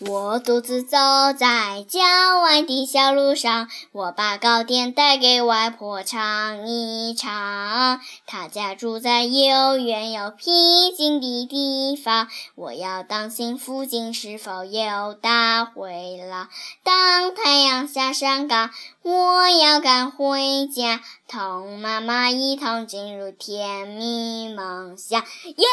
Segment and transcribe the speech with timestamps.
[0.00, 0.98] 我独自走
[1.38, 2.00] 在郊
[2.42, 7.98] 外的小路上我把糕点带给外婆尝一尝。
[8.26, 16.50] 她家住在又远又僻静的地方我要当心附近是否有大灰狼
[16.82, 18.68] 当太阳下山岗
[19.02, 21.00] 我要赶回家。
[21.28, 25.24] 同妈妈一同进入甜蜜梦乡。
[25.44, 25.64] 耶！